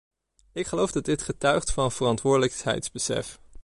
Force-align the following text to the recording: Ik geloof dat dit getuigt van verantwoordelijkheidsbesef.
Ik 0.51 0.67
geloof 0.67 0.91
dat 0.91 1.05
dit 1.05 1.21
getuigt 1.21 1.71
van 1.71 1.91
verantwoordelijkheidsbesef. 1.91 3.39